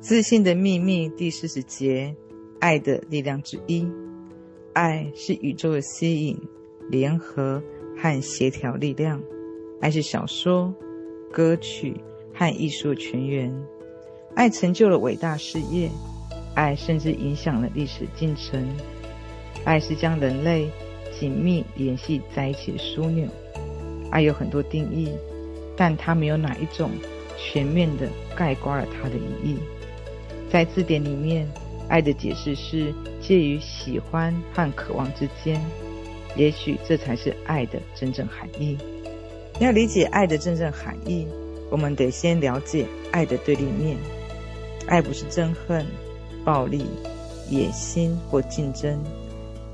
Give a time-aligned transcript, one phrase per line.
[0.00, 2.14] 自信的秘密第四十节：
[2.60, 3.84] 爱的力量之一。
[4.72, 6.40] 爱是宇宙的吸引、
[6.88, 7.60] 联合
[7.96, 9.20] 和协调力量。
[9.80, 10.72] 爱是小说、
[11.32, 12.00] 歌曲
[12.32, 13.52] 和艺术的泉源。
[14.36, 15.90] 爱成就了伟大事业，
[16.54, 18.64] 爱甚至影响了历史进程。
[19.64, 20.70] 爱是将人类
[21.18, 23.26] 紧密联系在一起的枢纽。
[24.12, 25.10] 爱有很多定义，
[25.76, 26.92] 但它没有哪一种
[27.36, 29.56] 全面的概括了它的意义。
[30.50, 31.46] 在字典里面，
[31.88, 35.60] 爱的解释是介于喜欢和渴望之间。
[36.36, 38.76] 也许这才是爱的真正含义。
[39.60, 41.26] 要理解爱的真正含义，
[41.70, 43.96] 我们得先了解爱的对立面。
[44.86, 45.84] 爱不是憎恨、
[46.44, 46.86] 暴力、
[47.50, 48.98] 野心或竞争，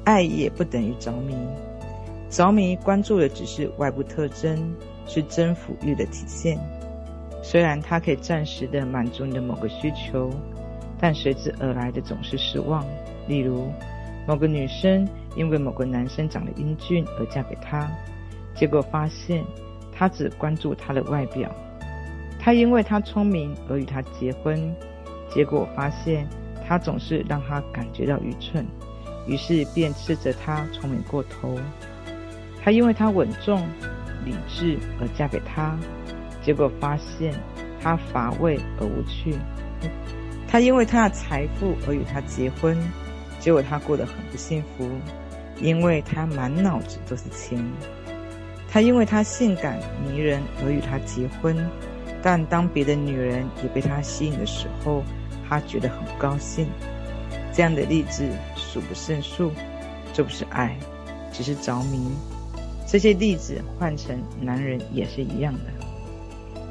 [0.04, 1.37] 爱也不等于着迷。
[2.30, 4.74] 着迷关注的只是外部特征，
[5.06, 6.59] 是征服欲的体现。
[7.43, 10.30] 虽然它可以暂时的满足你的某个需求，
[10.98, 12.84] 但随之而来的总是失望。
[13.26, 13.70] 例如，
[14.26, 17.90] 某个女生因为某个男生长得英俊而嫁给他，
[18.54, 19.45] 结果发现
[19.92, 21.48] 他只关注他的外表；
[22.38, 24.74] 她因为他聪明而与他结婚。
[25.30, 26.28] 结果发现，
[26.66, 28.64] 他总是让他感觉到愚蠢，
[29.26, 31.58] 于是便斥责他聪明过头。
[32.62, 33.66] 他因为他稳重、
[34.24, 35.76] 理智而嫁给他，
[36.42, 37.34] 结果发现
[37.80, 39.34] 他乏味而无趣。
[40.48, 42.76] 他因为他的财富而与他结婚，
[43.40, 44.88] 结果他过得很不幸福，
[45.60, 47.62] 因为他满脑子都是钱。
[48.70, 51.56] 他因为他性感迷人而与他结婚，
[52.23, 55.02] 但当别的女人也被他吸引的时候，
[55.48, 56.66] 他觉得很高兴，
[57.52, 59.52] 这样的例子数不胜数。
[60.12, 60.76] 这不是爱，
[61.32, 61.98] 只是着迷。
[62.86, 65.60] 这些例子换成男人也是一样的。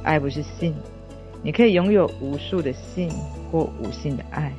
[0.03, 0.73] 爱不是性，
[1.41, 3.09] 你可以拥有无数的性
[3.53, 4.51] 或无性的爱，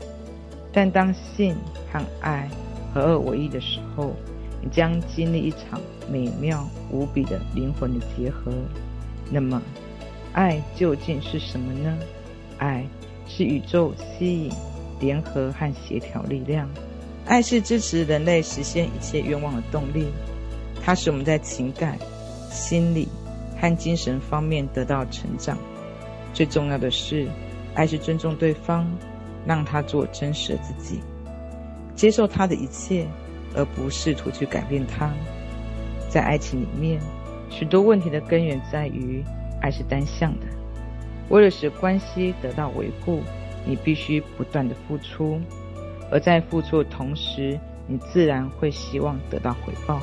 [0.72, 1.56] 但当性
[1.92, 2.48] 和爱
[2.94, 4.14] 合二为一的时候，
[4.62, 8.52] 你将经历一场美妙无比的灵魂的结合。
[9.30, 9.60] 那么，
[10.33, 11.98] 爱究竟是什么呢？
[12.58, 12.86] 爱。
[13.27, 14.52] 是宇宙吸引、
[15.00, 16.68] 联合和协调力量。
[17.24, 20.08] 爱是支持人类实现一切愿望的动力。
[20.84, 21.98] 它使我们在情感、
[22.50, 23.08] 心理
[23.58, 25.56] 和精神方面得到成长。
[26.34, 27.27] 最重要的是，
[27.74, 28.86] 爱是尊重对方，
[29.46, 31.01] 让他做真实的自己，
[31.95, 33.07] 接受他的一切，
[33.55, 35.12] 而不试图去改变他。
[36.08, 37.01] 在爱情里面，
[37.51, 39.23] 许多问题的根源在于
[39.61, 40.46] 爱是单向的。
[41.30, 43.23] 为了使关系得到维护，
[43.67, 45.40] 你必须不断的付出，
[46.11, 47.58] 而在付出的同时，
[47.89, 50.01] 你自然会希望得到回报。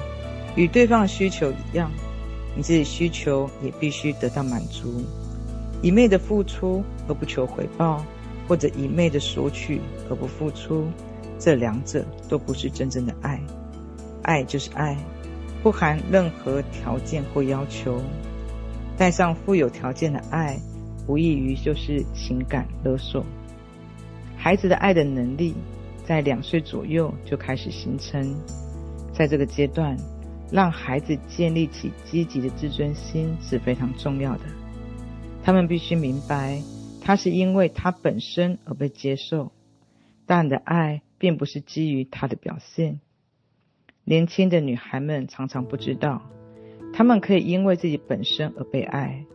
[0.55, 1.89] 与对方的需求一样，
[2.55, 5.05] 你自己需求也必须得到满足。
[5.81, 8.05] 一昧的付出而不求回报，
[8.47, 10.85] 或者一昧的索取而不付出，
[11.39, 13.41] 这两者都不是真正的爱。
[14.23, 14.97] 爱就是爱，
[15.63, 18.01] 不含任何条件或要求。
[18.97, 20.59] 带上富有条件的爱。
[21.07, 23.25] 无异于就是情感勒索。
[24.37, 25.55] 孩子的爱的能力
[26.05, 28.35] 在两岁左右就开始形成，
[29.11, 29.97] 在这个阶段，
[30.51, 34.41] 让孩子建立起积极的自尊心是非常重要的。
[35.43, 36.61] 他们必须明白，
[37.01, 39.51] 他是因为他本身而被接受，
[40.25, 42.99] 但的爱并不是基于他的表现。
[44.03, 46.21] 年轻的女孩们常常不知道，
[46.93, 49.25] 她们可以因为自己本身而被爱。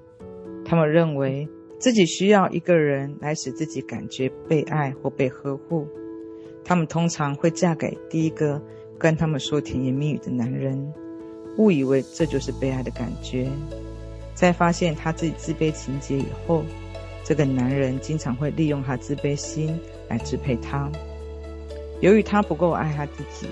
[0.65, 1.49] 她们认为。
[1.79, 5.87] 自己需要一个人来使自己感觉被爱或被呵护，
[6.65, 8.63] 他们通常会嫁给第一个
[8.99, 10.95] 跟他们说甜言蜜语的男人，
[11.59, 13.47] 误以为这就是被爱的感觉。
[14.37, 16.63] 在发现他自己自卑情结以后，
[17.25, 19.77] 这个男人经常会利用他自卑心
[20.09, 20.89] 来支配他。
[22.01, 23.49] 由于他不够爱他自己，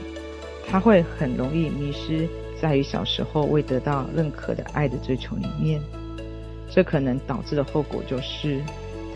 [0.69, 2.29] 他会很容易迷失
[2.61, 5.81] 在于小时候未得到认可的爱的追求里面。
[6.71, 8.61] 这可能导致的后果就是，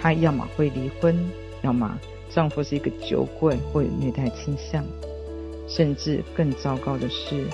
[0.01, 1.15] 她要么会离婚，
[1.61, 1.99] 要么
[2.31, 4.83] 丈夫是一个酒鬼或有虐待倾向，
[5.69, 7.45] 甚至更糟糕的是，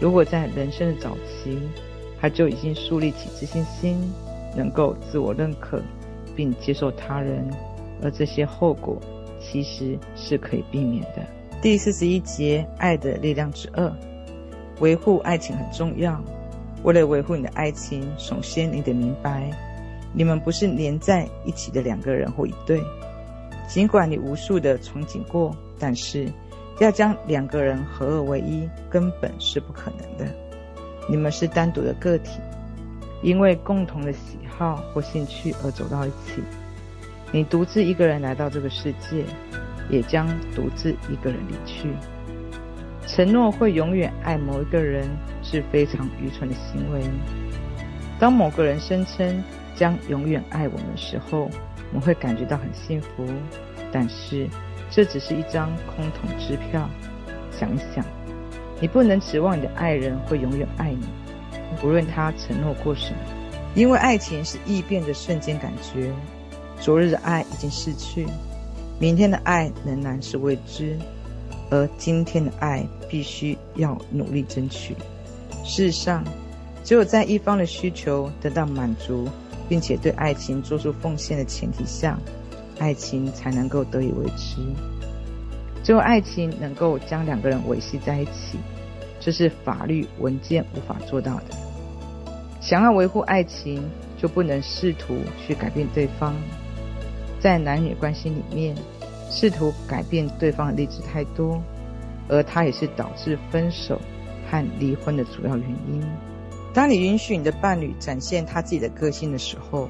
[0.00, 1.58] 如果在人生的早期，
[2.20, 4.12] 他就已经树立起自信心，
[4.56, 5.80] 能够自我认可，
[6.34, 7.48] 并接受他人，
[8.02, 8.98] 而这些后果
[9.40, 11.24] 其实是可以避免的。
[11.62, 13.92] 第四十一节，爱的力量之二，
[14.80, 16.20] 维护爱情很重要。
[16.84, 19.50] 为了维护你的爱情，首先你得明白，
[20.12, 22.80] 你们不是连在一起的两个人或一对。
[23.68, 26.26] 尽管你无数的憧憬过，但是
[26.80, 30.32] 要将两个人合二为一，根本是不可能的。
[31.08, 32.38] 你们是单独的个体，
[33.22, 36.42] 因为共同的喜好或兴趣而走到一起。
[37.32, 39.24] 你独自一个人来到这个世界，
[39.88, 41.88] 也将独自一个人离去。
[43.06, 45.08] 承诺会永远爱某一个人
[45.42, 47.00] 是非常愚蠢的行为。
[48.18, 49.42] 当某个人声称
[49.74, 51.50] 将永远爱我们的时候，
[51.90, 53.26] 我们会感觉到很幸福。
[53.90, 54.46] 但是，
[54.90, 56.86] 这只是一张空头支票。
[57.50, 58.04] 想一想，
[58.80, 61.06] 你不能指望你的爱人会永远爱你，
[61.82, 63.18] 无论他承诺过什么，
[63.74, 66.12] 因为爱情是易变的瞬间感觉。
[66.80, 68.26] 昨日的爱已经逝去，
[69.00, 70.96] 明天的爱仍然是未知，
[71.70, 74.94] 而今天的爱必须要努力争取。
[75.64, 76.22] 事实上，
[76.84, 79.28] 只有在一方的需求得到满足，
[79.68, 82.16] 并且对爱情做出奉献的前提下，
[82.78, 84.60] 爱情才能够得以维持。
[85.88, 88.58] 只有爱情能够将两个人维系在一起，
[89.18, 91.44] 这是法律文件无法做到的。
[92.60, 93.82] 想要维护爱情，
[94.18, 96.34] 就不能试图去改变对方。
[97.40, 98.76] 在男女关系里面，
[99.30, 101.58] 试图改变对方的例子太多，
[102.28, 103.98] 而它也是导致分手
[104.50, 106.04] 和离婚的主要原因。
[106.74, 109.88] 当你允许你的伴侣展现他自己的个性的时候，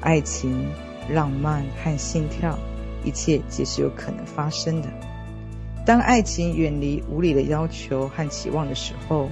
[0.00, 0.66] 爱情、
[1.08, 2.58] 浪漫和心跳，
[3.04, 4.88] 一切皆是有可能发生的。
[5.88, 9.26] 当爱情远离无理的要求和期望的时候，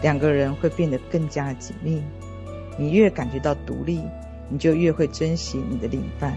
[0.00, 2.02] 两个人会变得更加紧密。
[2.78, 4.00] 你越感觉到独立，
[4.48, 6.34] 你就越会珍惜你的另一半。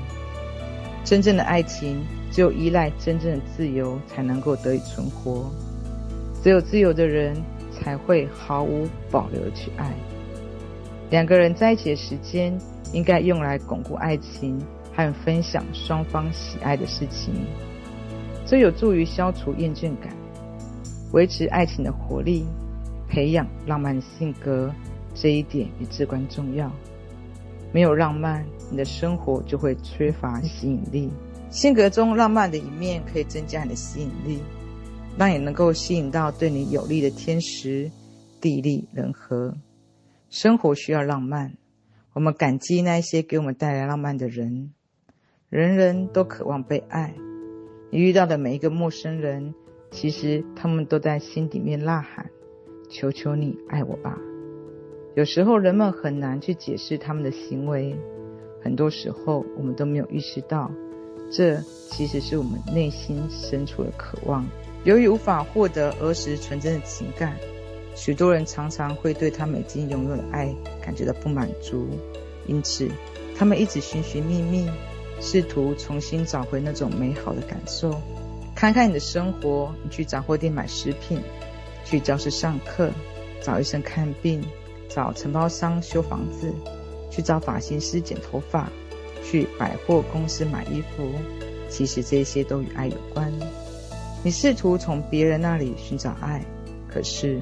[1.06, 2.04] 真正的爱情，
[2.34, 5.50] 只有依赖真正的自由，才能够得以存活。
[6.44, 7.34] 只有自由的人，
[7.72, 9.90] 才会毫无保留地去爱。
[11.10, 12.60] 两个人在一起的时间，
[12.92, 14.62] 应该用来巩固爱情
[14.94, 17.34] 和分享双方喜爱的事情。
[18.52, 20.14] 这有助于消除厌倦感，
[21.14, 22.46] 维持爱情的活力，
[23.08, 24.70] 培养浪漫性格。
[25.14, 26.70] 这一点也至关重要。
[27.72, 31.10] 没有浪漫，你的生活就会缺乏吸引力。
[31.50, 34.42] 性格中浪漫的一面可以增加你的吸引力，
[35.18, 37.90] 让你能够吸引到对你有利的天时、
[38.42, 39.56] 地利、人和。
[40.30, 41.54] 生活需要浪漫，
[42.12, 44.74] 我们感激那些给我们带来浪漫的人。
[45.48, 47.14] 人人都渴望被爱，
[47.94, 49.54] 你遇到的每一个陌生人，
[49.92, 52.32] 其实他们都在心里面呐喊
[52.90, 54.18] ：“求求你爱我吧。”
[55.14, 57.94] 有时候人们很难去解释他们的行为，
[58.64, 60.72] 很多时候我们都没有意识到，
[61.30, 61.58] 这
[61.90, 64.48] 其实是我们内心深处的渴望。
[64.86, 67.36] 由于无法获得儿时纯真的情感，
[67.94, 71.90] 许多人常常会对他们已经拥有的爱感觉到不满足，
[72.48, 72.90] 因此
[73.36, 74.70] 他们一直寻寻觅觅，
[75.22, 78.02] 试图重新找回那种美好的感受。
[78.54, 81.22] 看看你的生活，你去杂货店买食品，
[81.86, 82.92] 去教室上课，
[83.42, 84.44] 找医生看病。
[84.94, 86.54] 找承包商修房子，
[87.10, 88.70] 去找发型师剪头发，
[89.24, 91.14] 去百货公司买衣服，
[91.70, 93.32] 其实这些都与爱有关。
[94.22, 96.44] 你试图从别人那里寻找爱，
[96.90, 97.40] 可是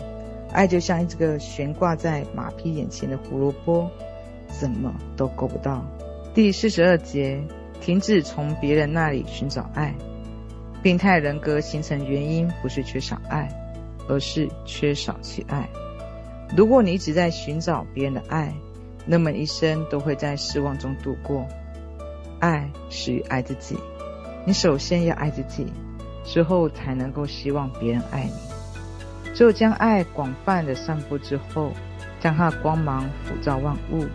[0.51, 3.89] 爱就像一个悬挂在马匹眼前的胡萝卜，
[4.47, 5.83] 怎么都够不到。
[6.35, 7.43] 第四十二节，
[7.81, 9.93] 停止从别人那里寻找爱。
[10.81, 13.49] 病态人格形成原因不是缺少爱，
[14.07, 15.67] 而是缺少去爱。
[16.55, 18.53] 如果你一直在寻找别人的爱，
[19.05, 21.45] 那么一生都会在失望中度过。
[22.39, 23.77] 爱始于爱自己，
[24.45, 25.67] 你首先要爱自己，
[26.23, 29.33] 之后才能够希望别人爱你。
[29.33, 31.71] 只有将爱广泛的散布之后，
[32.21, 34.05] 将它的光芒普照万物，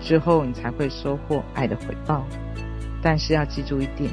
[0.00, 2.26] 之后你才会收获爱的回报。
[3.02, 4.10] 但是要记住一点，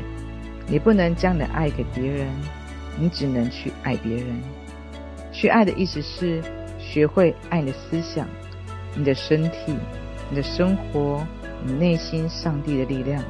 [0.67, 2.27] 你不能将你的爱给别人，
[2.99, 4.41] 你只能去爱别人。
[5.31, 6.41] 去爱的意思是。
[6.79, 8.25] 学会爱你的思想、
[8.95, 9.75] 你的身体、
[10.29, 11.21] 你的生活、
[11.65, 13.21] 你内心上帝的力量，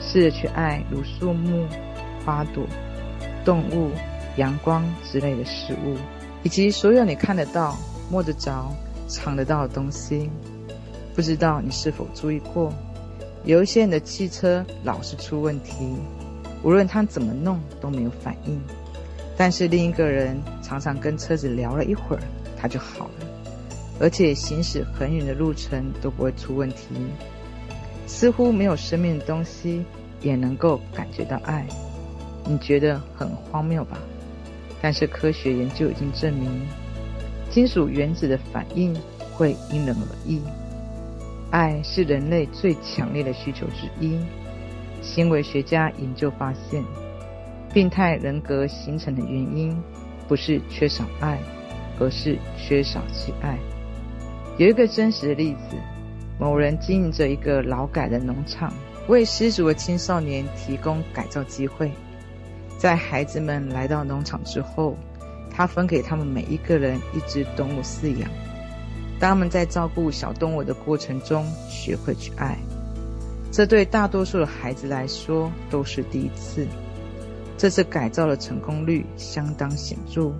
[0.00, 1.68] 试着去爱如树木、
[2.24, 2.66] 花朵、
[3.44, 3.92] 动物、
[4.38, 5.96] 阳光之类的事物，
[6.42, 7.76] 以及所有你看得到、
[8.10, 8.74] 摸得着、
[9.06, 10.28] 尝得到的东西。
[11.14, 12.72] 不知道你是否注意过，
[13.44, 15.94] 有一些人的汽车老是出问题，
[16.62, 18.60] 无论他怎么弄都没有反应，
[19.36, 22.22] 但是另一个人常常跟车子聊了一会儿。
[22.62, 23.26] 它就好了，
[23.98, 26.88] 而且行驶很远的路程都不会出问题。
[28.06, 29.82] 似乎没有生命的东西
[30.20, 31.66] 也能够感觉到爱，
[32.44, 33.96] 你觉得很荒谬吧？
[34.82, 36.50] 但是科学研究已经证明，
[37.50, 38.94] 金属原子的反应
[39.32, 40.42] 会因人而异。
[41.50, 44.18] 爱是人类最强烈的需求之一。
[45.02, 46.84] 行为学家研究发现，
[47.72, 49.76] 病态人格形成的原因
[50.26, 51.38] 不是缺少爱。
[52.02, 53.58] 而是缺少去爱。
[54.56, 55.76] 有一个真实的例子：
[56.38, 58.72] 某人经营着一个劳改的农场，
[59.06, 61.92] 为失足的青少年提供改造机会。
[62.78, 64.96] 在孩子们来到农场之后，
[65.50, 68.30] 他分给他们每一个人一只动物饲养。
[69.20, 72.58] 当他们在照顾小动物的过程中，学会去爱。
[73.52, 76.66] 这对大多数的孩子来说都是第一次。
[77.58, 80.32] 这次改造的成功率相当显著，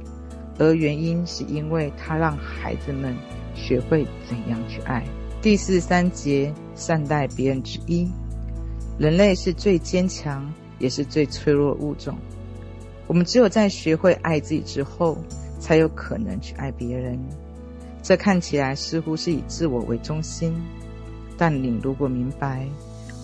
[0.58, 3.14] 而原因是因为他让孩子们
[3.54, 5.04] 学会怎样去爱。
[5.42, 8.08] 第四三节，善待别人之一。
[8.98, 12.16] 人类是最坚强，也是最脆弱的物种。
[13.06, 15.18] 我们只有在学会爱自己之后，
[15.58, 17.18] 才有可能去爱别人。
[18.02, 20.54] 这看起来似乎是以自我为中心，
[21.36, 22.68] 但你如果明白，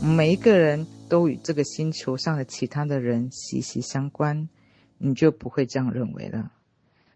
[0.02, 0.86] 每一个人。
[1.08, 4.48] 都与这个星球上的其他的人息息相关，
[4.98, 6.50] 你就不会这样认为了。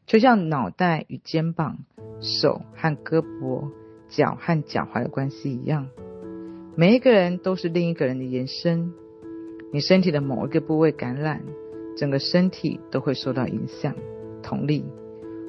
[0.06, 1.78] 就像脑袋与肩膀、
[2.20, 3.68] 手和胳膊、
[4.08, 5.88] 脚和脚踝的关系一样，
[6.76, 8.92] 每一个人都是另一个人的延伸。
[9.72, 11.42] 你身体的某一个部位感染，
[11.96, 13.96] 整个身体都会受到影响。
[14.40, 14.84] 同理，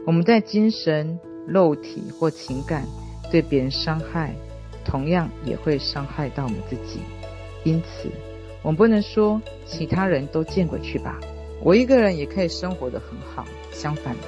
[0.07, 2.85] 我们在精神、肉体或情感
[3.31, 4.33] 对别人伤害，
[4.85, 6.99] 同样也会伤害到我们自己。
[7.63, 8.09] 因此，
[8.61, 11.19] 我们不能说其他人都见鬼去吧，
[11.61, 13.45] 我一个人也可以生活得很好。
[13.71, 14.27] 相反的，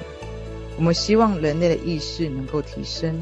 [0.76, 3.18] 我们希望人类的意识能够提升，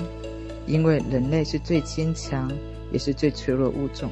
[0.67, 2.51] 因为人类是最坚强
[2.91, 4.11] 也是最脆弱物种。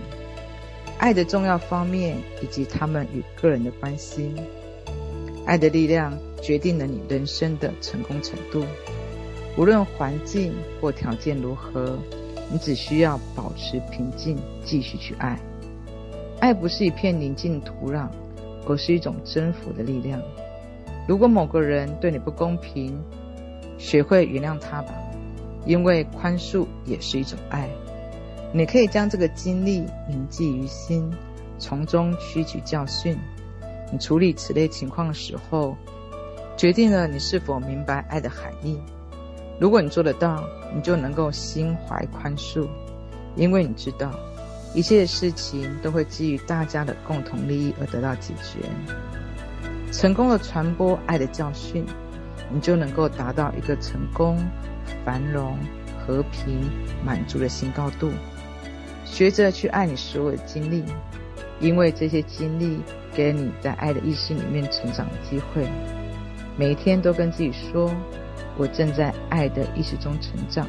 [0.99, 4.35] 爱的重要方面以及他们与个人的关系，
[5.47, 8.65] 爱的力量决定了你人生的成功程度。
[9.57, 11.99] 无论环境或条件如何，
[12.51, 15.39] 你只需要保持平静，继续去爱。
[16.41, 18.09] 爱不是一片宁静土壤，
[18.67, 20.21] 而是一种征服的力量。
[21.07, 22.99] 如果某个人对你不公平，
[23.77, 24.95] 学会原谅他吧，
[25.67, 27.69] 因为宽恕也是一种爱。
[28.53, 31.13] 你可以将这个经历铭记于心，
[31.59, 33.17] 从中吸取教训。
[33.93, 35.77] 你处理此类情况的时候，
[36.57, 38.79] 决定了你是否明白爱的含义。
[39.61, 40.43] 如果你做得到，
[40.75, 42.67] 你就能够心怀宽恕，
[43.37, 44.11] 因为你知道。
[44.73, 48.61] 一切的事情都会基于大家的共同利益而得到解决。
[49.91, 51.85] 成功的传播爱的教训，
[52.53, 54.39] 你就能够达到一个成功、
[55.05, 55.59] 繁荣、
[55.99, 56.71] 和平、
[57.05, 58.11] 满足的新高度。
[59.05, 60.85] 学着去爱你所有的经历，
[61.59, 62.81] 因为这些经历
[63.13, 65.67] 给你在爱的意识里面成长的机会。
[66.57, 67.93] 每一天都跟自己说
[68.57, 70.67] ：“我正在爱的意识中成长。”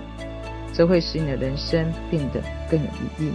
[0.73, 2.85] 这会使你的人生变得更有
[3.19, 3.31] 意义。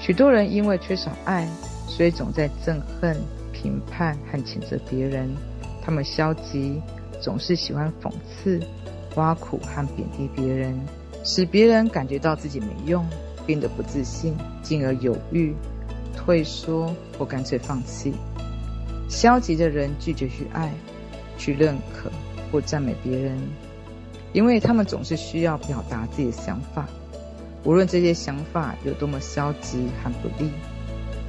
[0.00, 1.46] 许多人因为缺少爱，
[1.86, 3.14] 所以总在憎恨、
[3.52, 5.28] 评判和谴责别人。
[5.82, 6.80] 他们消极，
[7.20, 8.60] 总是喜欢讽刺、
[9.16, 10.74] 挖苦和贬低别人，
[11.22, 13.06] 使别人感觉到自己没用，
[13.44, 15.54] 变得不自信，进而犹豫、
[16.16, 18.14] 退缩或干脆放弃。
[19.06, 20.72] 消极的人拒绝去爱、
[21.36, 22.10] 去认可
[22.50, 23.38] 或赞美别人，
[24.32, 26.86] 因为他们总是需要表达自己的想法。
[27.64, 30.50] 无论这些想法有多么消极和不利，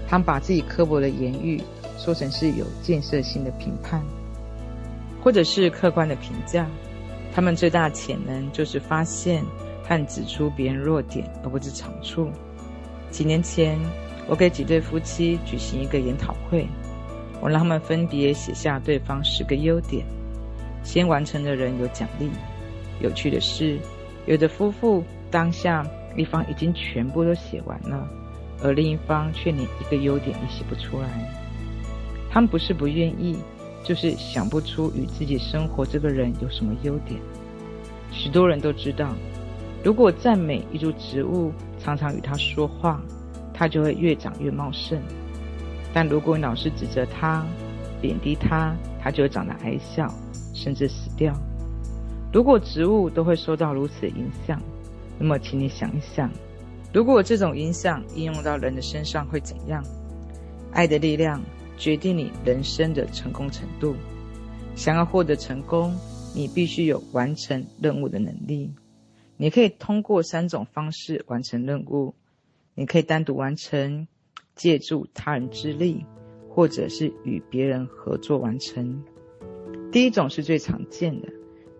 [0.07, 1.61] 他们把自己刻薄的言语
[1.97, 4.03] 说成是有建设性的评判，
[5.23, 6.67] 或者是客观的评价。
[7.33, 9.43] 他们最大的潜能就是发现
[9.83, 12.29] 和指出别人弱点，而不是长处。
[13.09, 13.79] 几年前，
[14.27, 16.67] 我给几对夫妻举行一个研讨会，
[17.41, 20.05] 我让他们分别写下对方十个优点，
[20.87, 22.29] 先完成的人有奖励。
[23.01, 23.77] 有趣的是，
[24.25, 25.85] 有的夫妇当下。
[26.15, 28.09] 一方已经全部都写完了，
[28.63, 31.07] 而另一方却连一个优点也写不出来。
[32.27, 33.37] 他们不是不愿意，
[33.83, 37.19] 就是想不出与自己生活这个人有什么优点。
[38.11, 39.13] 许多人都知道，
[39.83, 42.99] 如果赞美一株植物，常常与它说话，
[43.53, 44.97] 它就会越长越茂盛；
[45.93, 47.45] 但如果老是指责它、
[48.01, 50.11] 贬低它，它就会长得矮小，
[50.57, 51.33] 甚至死掉。
[52.33, 54.61] 如果植物都会受到如此的影响，
[55.19, 56.29] 那么，请你想一想，
[56.91, 59.83] 如果这种影响应用到人的身上会怎样？
[60.71, 61.41] 爱的力量
[61.77, 63.95] 决定你人生的成功程度。
[64.75, 65.95] 想要获得成功，
[66.35, 68.71] 你必须有完成任务的能力。
[69.37, 72.13] 你可以通过三种方式完成任务：
[72.75, 74.07] 你可以单独完成，
[74.55, 76.05] 借助他人之力，
[76.49, 79.03] 或者是与别人合作完成。
[79.91, 81.27] 第一种是最常见的，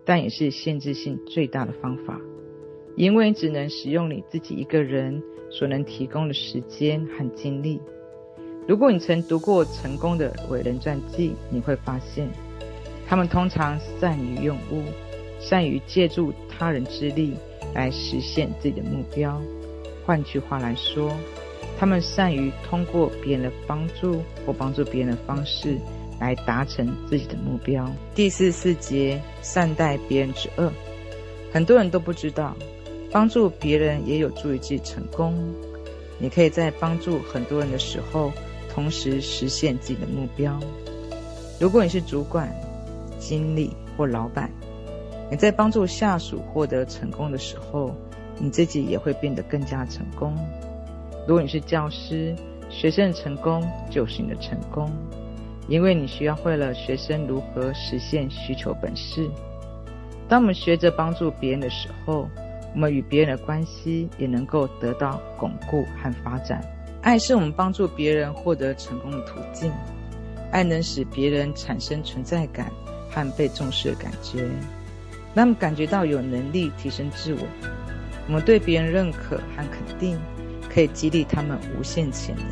[0.04, 2.18] 但也是限制性最大的方法。
[2.96, 7.80] 因为你只能使用你自己一个人所能提供的时间和精力。
[8.66, 12.28] 如果你曾读过成功的伟人传记，你会发现，
[13.06, 14.82] 他们通常善于用物，
[15.38, 17.34] 善于借助他人之力
[17.74, 19.40] 来实现自己的目标。
[20.04, 21.12] 换句话来说，
[21.78, 25.78] 他们善于通过别人的帮助或帮助别人的方式
[26.20, 27.88] 来达成自己的目标。
[28.14, 30.72] 第四四节，善待别人之恶。
[31.52, 32.54] 很多人都不知道，
[33.10, 35.34] 帮助别人也有助于自己成功。
[36.18, 38.32] 你可以在帮助很多人的时候，
[38.68, 40.58] 同时实现自己的目标。
[41.60, 42.52] 如果你是主管、
[43.18, 44.50] 经理或老板，
[45.30, 47.94] 你在帮助下属获得成功的时候，
[48.38, 50.36] 你自己也会变得更加成功。
[51.26, 52.34] 如果你是教师，
[52.70, 54.90] 学生的成功就是你的成功，
[55.68, 59.28] 因为你需要会了学生如何实现需求本事。
[60.28, 62.28] 当我们学着帮助别人的时候，
[62.74, 66.62] 我们与别人的关系也能够得到巩固和发展。
[67.02, 69.70] 爱是我们帮助别人获得成功的途径。
[70.50, 72.72] 爱能使别人产生存在感
[73.10, 74.42] 和被重视的感觉，
[75.34, 77.40] 让他们感觉到有能力提升自我。
[78.26, 80.18] 我们对别人认可和肯定，
[80.68, 82.46] 可以激励他们无限潜能。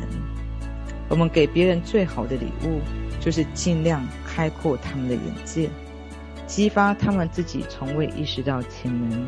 [1.09, 2.79] 我们给别人最好的礼物，
[3.19, 5.69] 就是尽量开阔他们的眼界。
[6.45, 9.27] 激发他们自己从未意识到潜能，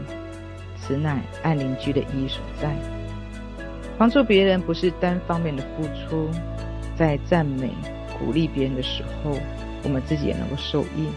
[0.78, 2.74] 此乃爱邻居的意义所在。
[3.98, 6.30] 帮助别人不是单方面的付出，
[6.96, 7.70] 在赞美、
[8.18, 9.38] 鼓励别人的时候，
[9.84, 11.10] 我们自己也能够受益。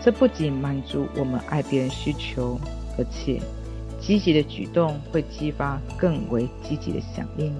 [0.00, 2.56] 这不仅满足我们爱别人需求，
[2.96, 3.42] 而且
[4.00, 7.52] 积极的举动会激发更为积极的响应，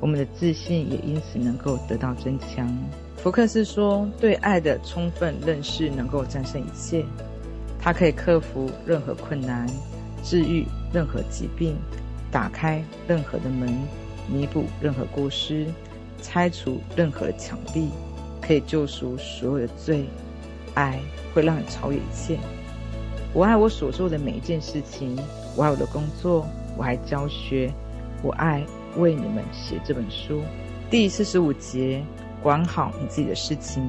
[0.00, 2.66] 我们的自信也因此能够得到增强。
[3.24, 7.06] 福克斯说：“对爱的充分认识能够战胜一切，
[7.80, 9.66] 它可以克服任何困难，
[10.22, 11.74] 治愈任何疾病，
[12.30, 13.74] 打开任何的门，
[14.30, 15.66] 弥补任何过失，
[16.20, 17.88] 拆除任何的墙壁，
[18.42, 20.04] 可以救赎所有的罪。
[20.74, 21.00] 爱
[21.32, 22.38] 会让你超越一切。
[23.32, 25.18] 我爱我所做的每一件事情，
[25.56, 27.72] 我爱我的工作，我爱教学，
[28.22, 28.62] 我爱
[28.98, 30.42] 为你们写这本书。”
[30.90, 32.04] 第四十五节。
[32.44, 33.82] 管好你自己的事情，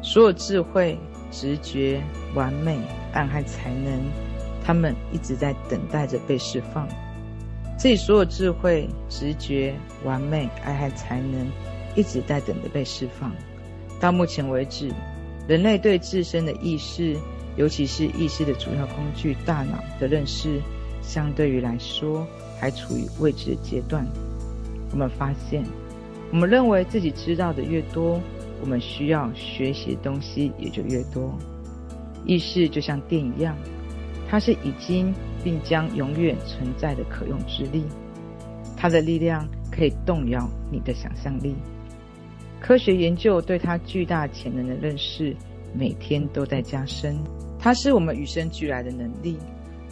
[0.00, 0.96] 所有智慧、
[1.32, 2.00] 直觉、
[2.32, 2.78] 完美、
[3.12, 4.00] 爱和才能，
[4.64, 6.86] 他们一直在等待着被释放。
[7.76, 9.74] 这里所有智慧、直觉、
[10.04, 11.44] 完美、爱和才能，
[11.96, 13.32] 一直在等着被释放。
[14.00, 14.92] 到目前为止，
[15.48, 17.16] 人类对自身的意识，
[17.56, 20.60] 尤其是意识的主要工具——大脑的认识，
[21.02, 22.24] 相对于来说，
[22.60, 24.06] 还处于未知的阶段。
[24.92, 25.64] 我们发现。
[26.32, 28.20] 我们认为自己知道的越多，
[28.60, 31.32] 我们需要学习的东西也就越多。
[32.24, 33.56] 意识就像电一样，
[34.28, 37.84] 它是已经并将永远存在的可用之力。
[38.76, 41.54] 它的力量可以动摇你的想象力。
[42.60, 45.34] 科学研究对它巨大潜能的认识，
[45.72, 47.16] 每天都在加深。
[47.58, 49.38] 它是我们与生俱来的能力，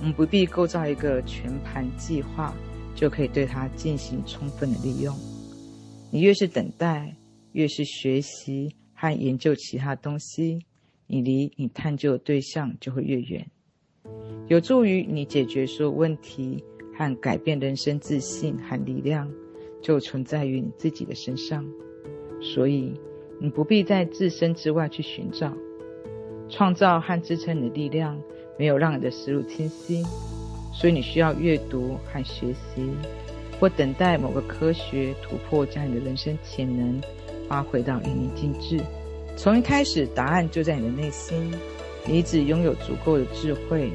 [0.01, 2.53] 我们不必构造一个全盘计划，
[2.95, 5.15] 就可以对它进行充分的利用。
[6.15, 7.13] 你越是等待，
[7.55, 10.61] 越是学习和研究其他东西，
[11.09, 13.45] 你离你探究的对象就会越远。
[14.47, 16.63] 有助于你解决所有问题
[16.97, 19.29] 和改变人生自信和力量，
[19.83, 21.67] 就存在于你自己的身上。
[22.41, 22.95] 所以，
[23.41, 25.53] 你不必在自身之外去寻找。
[26.49, 28.17] 创造和支撑你的力量，
[28.57, 30.05] 没有让你的思路清晰，
[30.73, 32.89] 所以你需要阅读和学习。
[33.65, 37.01] 或等待某个科学突破，将你的人生潜能
[37.49, 38.79] 发挥到淋漓尽致。
[39.39, 41.51] 从一开始，答案就在你的内心。
[42.05, 43.91] 你只拥有足够的智慧、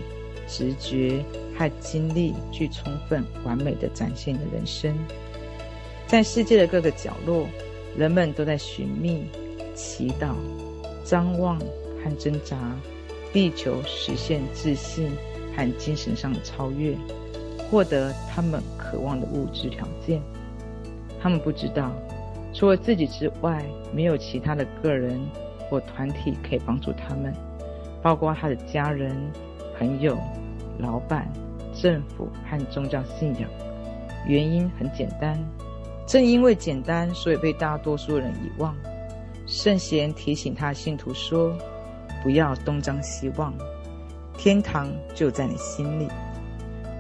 [0.48, 1.24] 直觉
[1.56, 4.92] 和精力，去充分、完美的展现你的人生。
[6.08, 7.46] 在世界的各个角落，
[7.96, 9.22] 人们都在寻觅、
[9.76, 10.34] 祈祷、
[11.06, 11.60] 张望
[12.04, 12.58] 和挣扎，
[13.34, 15.12] 力求实现自信
[15.56, 16.98] 和精神上的超越。
[17.70, 20.22] 获得他们渴望的物质条件，
[21.22, 21.92] 他们不知道，
[22.54, 25.20] 除了自己之外，没有其他的个人
[25.70, 27.34] 或团体可以帮助他们，
[28.02, 29.16] 包括他的家人、
[29.78, 30.18] 朋友、
[30.80, 31.32] 老板、
[31.74, 33.50] 政府和宗教信仰。
[34.28, 35.38] 原因很简单，
[36.08, 38.76] 正因为简单，所以被大多数人遗忘。
[39.46, 41.56] 圣贤提醒他的信徒说
[42.22, 43.54] ：“不要东张西望，
[44.38, 46.08] 天堂就在你心里。”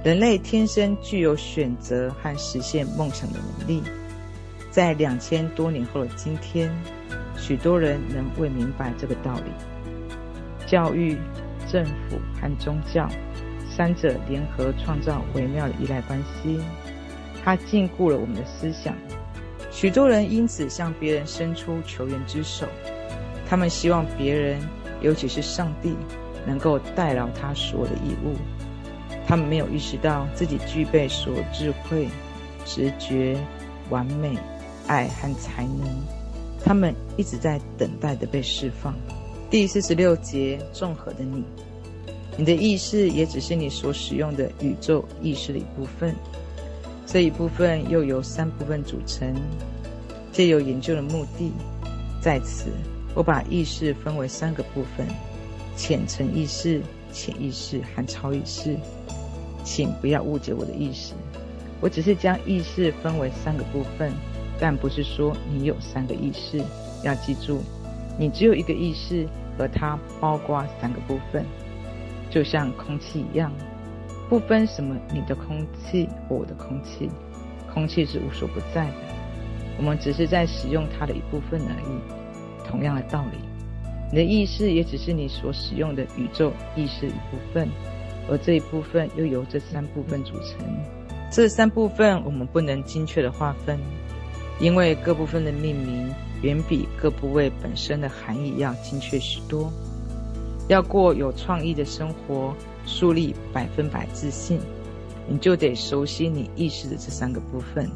[0.01, 3.83] 人类天生具有选择和实现梦想的能力。
[4.71, 6.71] 在两千多年后的今天，
[7.35, 9.51] 许多人仍未明白这个道理。
[10.65, 11.17] 教育、
[11.69, 13.09] 政府和宗教
[13.69, 16.61] 三者联合创造微妙的依赖关系，
[17.43, 18.95] 它禁锢了我们的思想。
[19.69, 22.65] 许多人因此向别人伸出求援之手，
[23.49, 24.61] 他们希望别人，
[25.01, 25.93] 尤其是上帝，
[26.47, 28.35] 能够代劳他所有的义务。
[29.29, 32.07] 他们没有意识到自己具备所智慧、
[32.65, 33.37] 直觉、
[33.91, 34.35] 完美、
[34.87, 35.87] 爱和才能，
[36.65, 38.91] 他们一直在等待的被释放。
[39.47, 41.43] 第四十六节，综合的你，
[42.37, 46.15] 你的意识也只是你所使用的宇宙意识的一部分。
[47.05, 49.31] 这一部分又由三部分组成。
[50.31, 51.51] 借由研究的目的，
[52.19, 52.71] 在此
[53.13, 55.05] 我把意识分为三个部分：
[55.77, 56.81] 浅层意识、
[57.13, 58.75] 潜意识和超意识。
[59.63, 61.13] 请不要误解我的意思，
[61.79, 64.11] 我只是将意识分为三个部分，
[64.59, 66.61] 但不是说你有三个意识。
[67.03, 67.61] 要记住。
[68.17, 69.25] 你只有一个意识，
[69.57, 71.45] 而它包括三个部分，
[72.29, 73.49] 就像空气一样，
[74.27, 77.09] 不分什么你的空气或我的空气，
[77.73, 78.93] 空气是无所不在的，
[79.77, 82.67] 我们只是在使用它的一部分而已。
[82.69, 83.37] 同样的道理，
[84.11, 87.69] 你的意识也只是你所使用的宇宙意识一部分，
[88.29, 90.65] 而这一部分又由这三部分组成。
[91.31, 93.79] 这三部分我们不能精确的划分，
[94.59, 96.09] 因为各部分的命名。
[96.41, 99.69] 远比各部位本身的含义要精确许多。
[100.69, 104.57] 要过有创意的生活，树立百分百自信，
[105.27, 107.91] 你就得熟悉你意识的这三个部分，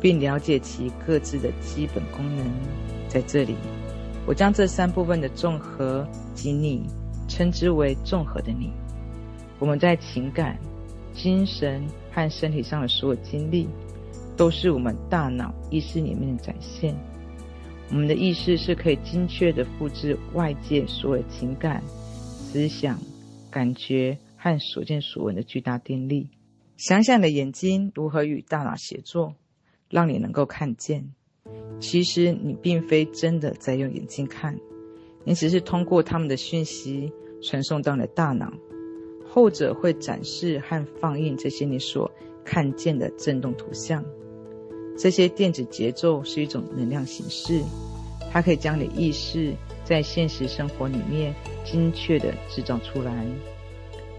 [0.00, 2.46] 并了解其各自的基本功能。
[3.06, 3.54] 在这里，
[4.24, 6.86] 我将这三部分的综合及你
[7.28, 8.72] 称之为综合的你。
[9.58, 10.58] 我们在情感、
[11.12, 13.68] 精神和身体上的所有经历，
[14.36, 16.94] 都是我们大脑意识里面的展现。
[17.90, 22.98] 我们的意识是可以精确的复制外界所有情感、思想、
[23.50, 26.28] 感觉和所见所闻的巨大电力。
[26.76, 29.34] 想想你的眼睛如何与大脑协作，
[29.90, 31.12] 让你能够看见。
[31.80, 34.56] 其实你并非真的在用眼睛看，
[35.24, 37.10] 你只是通过他们的讯息
[37.42, 38.52] 传送到你的大脑，
[39.28, 42.10] 后者会展示和放映这些你所
[42.44, 44.04] 看见的振动图像。
[44.96, 47.62] 这些电子节奏是一种能量形式，
[48.32, 53.26] 它可以将你意识在现实生活里面精确地制造出来。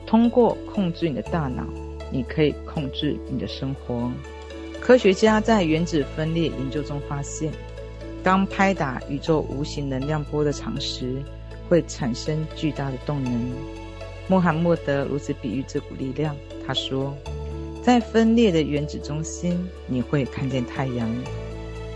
[0.06, 1.68] 通过控制你的大脑，
[2.12, 4.10] 你可以控制你的生活。
[4.80, 7.52] 科学家在原子分裂研究中发现，
[8.24, 11.22] 当拍打宇宙无形能量波的场时，
[11.68, 13.52] 会产生巨大的动能。
[14.30, 16.34] 穆罕默德如此比喻这股力量，
[16.66, 17.14] 他说。
[17.82, 21.10] 在分裂的原子中心，你会看见太阳。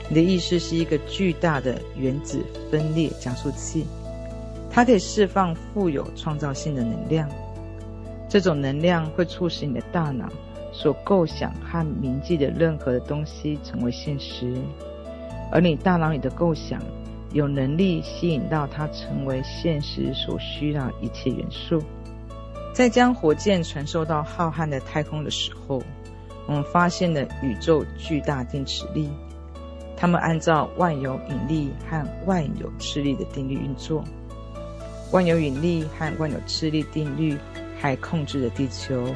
[0.09, 2.41] 你的意识是一个巨大的原子
[2.71, 3.85] 分裂加速器，
[4.71, 7.29] 它可以释放富有创造性的能量。
[8.27, 10.27] 这种能量会促使你的大脑
[10.71, 14.55] 所构想和铭记的任何的东西成为现实，
[15.51, 16.81] 而你大脑里的构想
[17.33, 21.83] 有能力吸引到它成为现实所需要一切元素。
[22.73, 25.81] 在将火箭传送到浩瀚的太空的时候，
[26.47, 29.09] 我们发现了宇宙巨大电磁力。
[29.95, 34.03] 它们按照万有引力和万有斥力的定律运作。
[35.11, 37.37] 万有引力和万有斥力定律
[37.79, 39.07] 还控制着地球、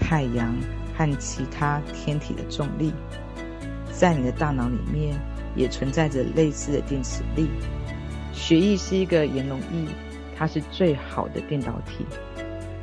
[0.00, 0.56] 太阳
[0.96, 2.90] 和其他天体的重力。
[3.92, 5.14] 在你的大脑里面
[5.54, 7.48] 也存在着类似的电磁力。
[8.32, 9.86] 血液是一个盐溶液，
[10.36, 12.04] 它是最好的电导体。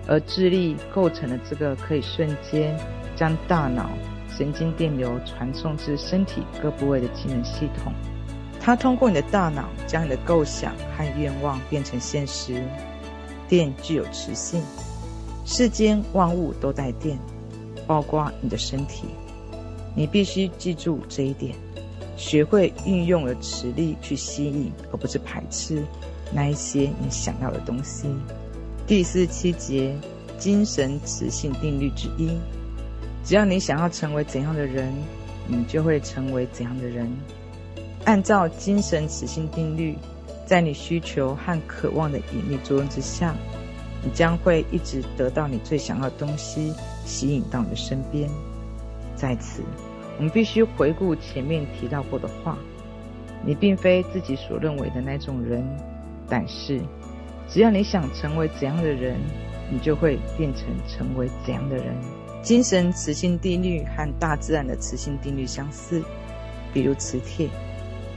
[0.07, 2.77] 而智力构成了这个可以瞬间
[3.15, 3.89] 将大脑
[4.29, 7.93] 神经电流传送至身体各部位的机能系统。
[8.59, 12.63] 它通过你的大脑将你的构想和愿望变成现实。
[13.47, 14.61] 电具有磁性，
[15.45, 17.17] 世间万物都带电，
[17.85, 19.05] 包括你的身体。
[19.93, 21.53] 你必须记住这一点，
[22.15, 25.83] 学会运用了磁力去吸引，而不是排斥
[26.33, 28.07] 那一些你想要的东西。
[28.87, 29.95] 第四七节，
[30.37, 32.29] 精神磁性定律之一：
[33.23, 34.91] 只要你想要成为怎样的人，
[35.47, 37.09] 你就会成为怎样的人。
[38.03, 39.95] 按照精神磁性定律，
[40.45, 43.33] 在你需求和渴望的引力作用之下，
[44.03, 46.73] 你将会一直得到你最想要的东西，
[47.05, 48.29] 吸引到你的身边。
[49.15, 49.61] 在此，
[50.17, 52.57] 我们必须回顾前面提到过的话：
[53.45, 55.63] 你并非自己所认为的那种人，
[56.27, 56.81] 但是。
[57.53, 59.19] 只要你想成为怎样的人，
[59.69, 61.93] 你就会变成成为怎样的人。
[62.41, 66.01] 精神磁性定律和大自然的磁性定律相似，
[66.73, 67.49] 比如磁铁，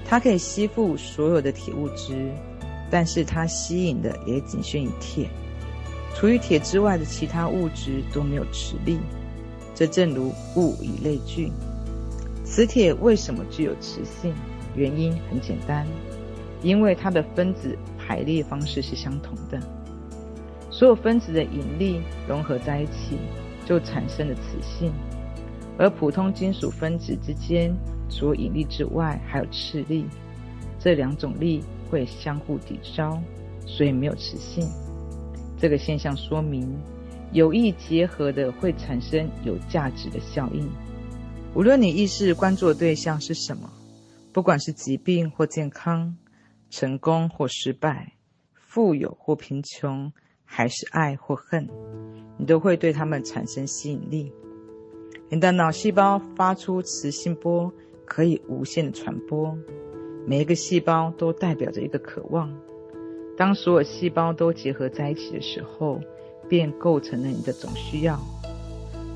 [0.07, 2.31] 它可以吸附所有的铁物质，
[2.89, 5.29] 但是它吸引的也仅限于铁。
[6.15, 9.01] 除于铁之外的其他物质都没有磁力。
[9.75, 11.51] 这正如物以类聚。
[12.45, 14.33] 磁铁为什么具有磁性？
[14.77, 15.85] 原因很简单，
[16.63, 17.77] 因为它的分子。
[18.07, 19.59] 排列方式是相同的，
[20.71, 23.17] 所有分子的引力融合在一起，
[23.65, 24.93] 就产生了磁性。
[25.79, 27.75] 而普通金属分子之间
[28.11, 30.05] 除了引力之外，还有斥力，
[30.79, 33.19] 这两种力会相互抵消，
[33.67, 34.69] 所以没有磁性。
[35.59, 36.69] 这个现象说明，
[37.33, 40.69] 有意结合的会产生有价值的效应。
[41.55, 43.71] 无论你意识关注的对象是什么，
[44.33, 46.15] 不管是疾病或健康，
[46.77, 48.15] 成功或失败，
[48.53, 50.13] 富有或贫穷，
[50.45, 51.69] 还是爱或恨，
[52.37, 54.33] 你都会对他们产生吸引力。
[55.29, 57.73] 你的脑细胞发出磁性波，
[58.05, 59.57] 可以无限的传播。
[60.27, 62.53] 每一个细胞都代表着一个渴望。
[63.37, 66.01] 当所有细胞都结合在一起的时候，
[66.49, 68.19] 便构成了你的总需要。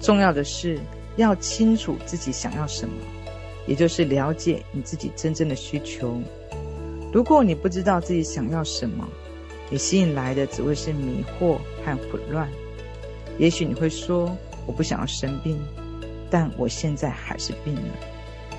[0.01, 0.79] 重要的是
[1.17, 2.95] 要清楚自己想要什么，
[3.67, 6.23] 也就是了解你自己真正的需求。
[7.13, 9.09] 如果你不知道自己想要什么，
[9.71, 12.49] 你吸引来的只会是迷惑和混乱。
[13.39, 15.59] 也许你会说：“我不想要生病。”
[16.31, 17.83] 但我现在还是病了。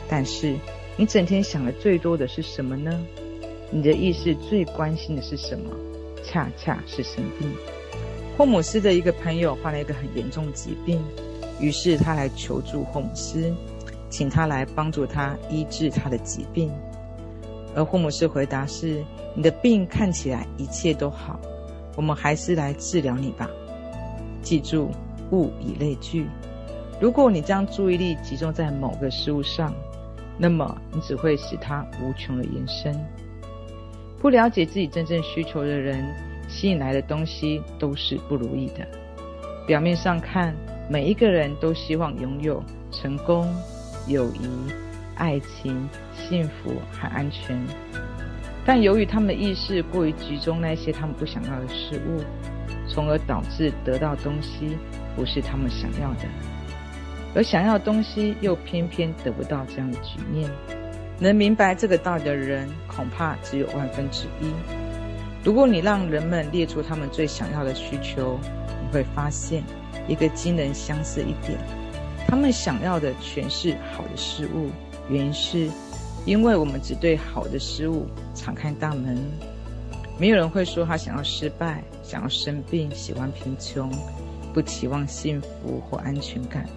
[0.10, 0.56] 但是，
[0.98, 3.00] 你整天想的最多的是什么呢？
[3.70, 5.70] 你的意识最关心的是什么？
[6.24, 7.52] 恰恰是生病。
[8.36, 11.00] 霍姆斯的一个朋友患了一个很严重的疾病，
[11.60, 13.54] 于是他来求助霍姆斯，
[14.10, 16.72] 请他来帮助他医治他的疾病。
[17.76, 19.04] 而霍姆斯回答是
[19.36, 21.40] ：“你的病看起来一切都好，
[21.96, 23.50] 我们还是来治疗你吧。
[24.42, 24.92] 记住，
[25.32, 26.28] 物以类聚。”
[27.00, 29.74] 如果你将注意力集中在某个事物上，
[30.38, 32.94] 那么你只会使它无穷的延伸。
[34.20, 36.04] 不了解自己真正需求的人，
[36.50, 38.86] 吸引来的东西都是不如意的。
[39.66, 40.54] 表面上看，
[40.90, 43.48] 每一个人都希望拥有成功、
[44.08, 44.50] 友谊、
[45.20, 47.56] 爱情、幸福和安全，
[48.66, 52.24] 但由于他们的意识过于集中那些他们不想要的事物，
[52.88, 54.78] 从而导致得到东西
[55.16, 56.26] 不是他们想要的。
[57.36, 60.50] 而想要东西又偏偏得不到这样的局面，
[61.20, 64.52] 能明白这个道理的人恐怕只有万分之一。
[65.44, 68.40] 如果你让人们列出他们最想要的需求，
[68.82, 69.64] 你会发现
[70.08, 71.60] 一个惊人相似一点：
[72.28, 74.70] 他们想要的全是好的事物。
[75.10, 75.70] 原因是，
[76.26, 79.18] 因为我们只对好的事物敞开大门。
[80.20, 83.90] 没有人会说他想要失败、想要生病、喜欢贫穷、
[84.54, 86.68] 不期望幸福或安全感。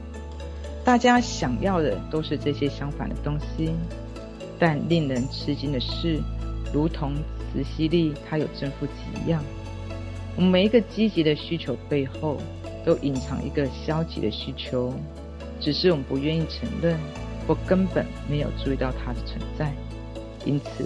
[0.85, 3.73] 大家想要的都是这些相反的东西，
[4.59, 6.21] 但令人吃惊的是，
[6.73, 7.15] 如同
[7.53, 9.43] 磁吸力它有正负极一样，
[10.37, 12.39] 我们每一个积极的需求背后，
[12.85, 14.93] 都隐藏一个消极的需求，
[15.61, 16.99] 只是我们不愿意承认，
[17.47, 19.73] 或根本没有注意到它的存在。
[20.45, 20.85] 因此，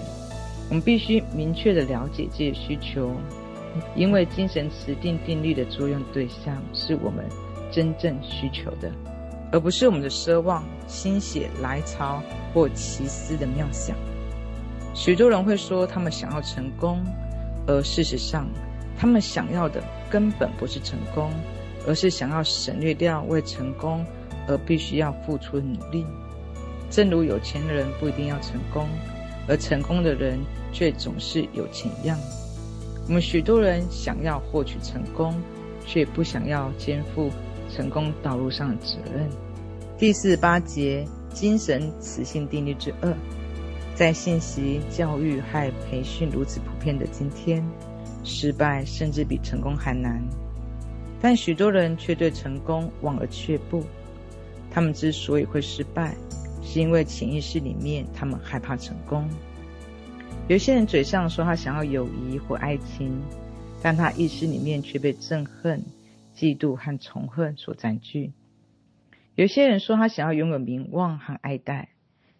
[0.69, 3.11] 我们必须明确地了解这些需求，
[3.95, 7.25] 因为精神磁定定律的作用对象是我们
[7.71, 8.91] 真正需求的。
[9.49, 12.21] 而不是我们的奢望、心血来潮
[12.53, 13.95] 或奇思的妙想。
[14.93, 17.01] 许多人会说他们想要成功，
[17.65, 18.45] 而事实上，
[18.97, 21.31] 他们想要的根本不是成功，
[21.87, 24.05] 而是想要省略掉为成功
[24.49, 26.05] 而必须要付出的努力。
[26.89, 28.87] 正如有钱人不一定要成功，
[29.47, 30.39] 而成功的人
[30.71, 32.17] 却总是有钱一样。
[33.07, 35.33] 我们许多人想要获取成功，
[35.85, 37.31] 却不想要肩负。
[37.69, 39.29] 成功道路上的责任。
[39.97, 43.13] 第四十八节，精神磁性定律之二，
[43.93, 47.61] 在信息教育和培训如此普遍的今天，
[48.23, 50.23] 失败甚至比成功还难。
[51.21, 53.83] 但许多人却对成功望而却步。
[54.71, 56.15] 他们之所以会失败，
[56.67, 59.27] 是因为潜意识里面他们害怕成功。
[60.49, 63.17] 有些人嘴上说他想要友谊或爱情，
[63.81, 65.81] 但他意识里面却被憎恨。
[66.35, 68.31] 嫉妒和仇恨所占据。
[69.33, 71.89] 有些人说他想要拥有名望和爱戴，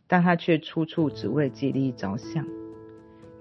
[0.06, 2.46] 但他却处处只为自己利益着想。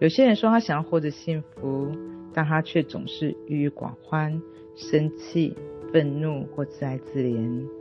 [0.01, 1.95] 有些人说他想要获得幸福，
[2.33, 4.41] 但他却总是郁郁寡欢、
[4.77, 5.55] 生气、
[5.93, 7.76] 愤怒或自哀自怜。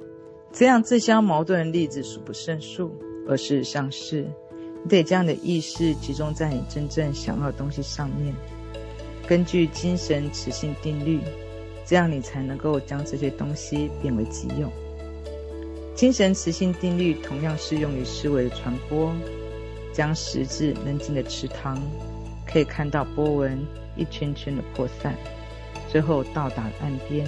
[0.57, 2.95] 这样自相矛盾的例子数不胜数。
[3.27, 4.25] 而事实上是，
[4.83, 8.33] 你得将你的意识集中在你真正想要的东西上面。
[9.27, 11.19] 根据精神磁性定律。
[11.87, 14.71] 这样你才能够将这些东西变为己有。
[15.93, 19.13] 精神磁性定律同样适用于思维的传播。
[19.93, 21.79] 将石子扔进了池塘，
[22.47, 23.63] 可以看到波纹
[23.95, 25.15] 一圈圈的扩散，
[25.87, 27.27] 最后到达岸边。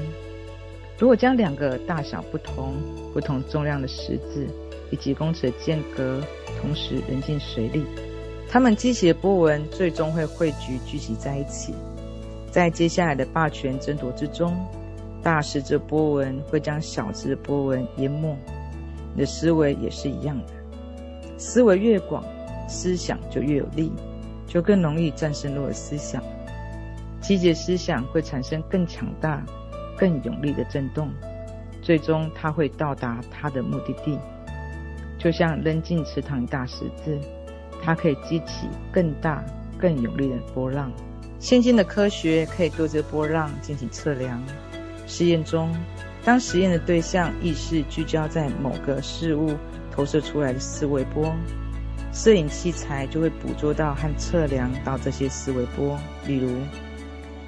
[0.98, 2.74] 如果将两个大小不同、
[3.14, 4.48] 不同重量的石子
[4.90, 6.22] 以及公尺的间隔
[6.60, 7.84] 同时扔进水里，
[8.50, 11.74] 它们激起的波纹最终会汇聚聚集在一起。
[12.50, 14.58] 在接下来的霸权争夺之中，
[15.22, 18.36] 大石子波纹会将小石的波纹淹没。
[19.14, 20.54] 你的思维也是一样的。
[21.38, 22.24] 思维越广，
[22.68, 23.92] 思想就越有力，
[24.48, 26.24] 就更容易战胜弱的思想。
[27.22, 29.46] 积极思想会产生更强大、
[29.98, 31.10] 更有力的震动，
[31.82, 34.18] 最终它会到达它的目的地。
[35.18, 37.18] 就像扔进池塘一大石子，
[37.82, 39.44] 它可以激起更大、
[39.78, 40.92] 更有力的波浪。
[41.40, 44.42] 先进的科学可以对这波浪进行测量。
[45.08, 45.76] 实验中，
[46.24, 49.56] 当实验的对象意识聚焦在某个事物
[49.92, 51.34] 投射出来的思维波，
[52.12, 55.98] 摄影器材就会捕捉到和测量到这些思维波。
[56.28, 56.50] 例如，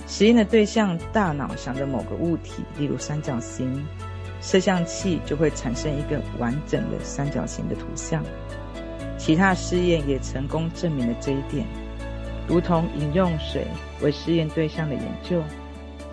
[0.10, 3.86] 实验的对象大脑想着某个物体，例如三角形。
[4.42, 8.24] 摄像器就会产生一个完整的三角形的图像。
[9.18, 11.68] 其他试验也成功证明了这一点，
[12.48, 13.68] 如同饮用水
[14.02, 15.44] 为试验对象的研究。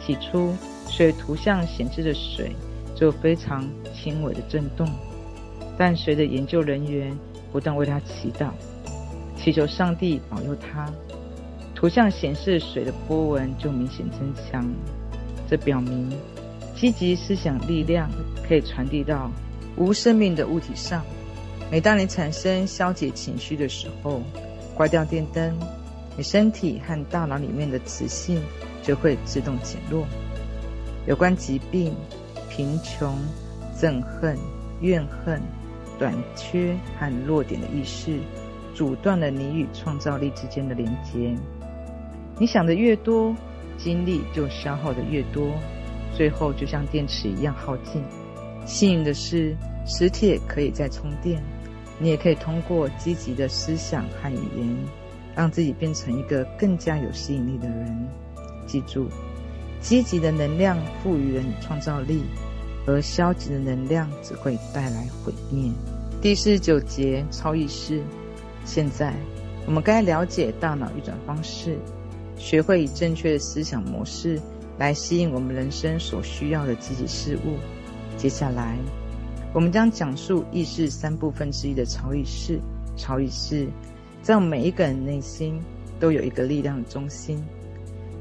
[0.01, 0.53] 起初，
[0.89, 2.51] 水图像显示的水
[2.97, 4.89] 只有非常轻微的震动，
[5.79, 7.17] 但随着研究人员
[7.53, 8.51] 不断为它祈祷，
[9.37, 10.93] 祈求上帝保佑它，
[11.87, 14.69] 图像显示水的波纹就明显增强。
[15.49, 16.11] 这表明，
[16.75, 18.11] 积极思想力量
[18.43, 19.31] 可以传递到
[19.77, 21.05] 无生命的物体上。
[21.71, 24.21] 每当你产生消极情绪的时候，
[24.75, 25.57] 关掉电灯，
[26.17, 28.43] 你身体和大脑里面的磁性
[28.83, 30.05] 就会自动减弱。
[31.07, 31.95] 有关疾病、
[32.51, 33.17] 贫穷、
[33.79, 34.37] 憎恨、
[34.81, 35.41] 怨恨、
[36.01, 38.19] 短缺和弱点的意识，
[38.75, 41.33] 阻断了你与创造力之间的连接。
[42.39, 43.35] 你想的越多，
[43.79, 45.53] 精力就消耗的越多。
[46.15, 48.03] 最后就像电池一样耗尽。
[48.67, 51.43] 幸运的是，磁铁可以再充电。
[51.99, 54.77] 你也可以通过积极的思想和语言，
[55.35, 58.09] 让自己变成一个更加有吸引力的人。
[58.67, 59.09] 记住，
[59.81, 62.23] 积极的能量赋予了你创造力，
[62.87, 65.71] 而消极的能量只会带来毁灭。
[66.21, 68.03] 第四十九节，超意识。
[68.65, 69.15] 现在，
[69.65, 71.79] 我们该了解大脑运转方式，
[72.37, 74.41] 学会以正确的思想模式。
[74.79, 77.57] 来吸引我们人生所需要的积极事物。
[78.19, 78.77] 接下来，
[79.55, 82.61] 我们将讲述意识三部分之一的超意识。
[82.95, 83.67] 超意识
[84.21, 85.59] 在我们每一个人内心
[85.99, 87.43] 都有一个力量的中心，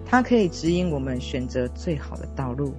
[0.05, 2.73] 它可以指引我们选择最好的道路。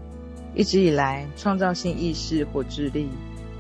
[0.55, 3.11] 一直以来，创造性意识或智力，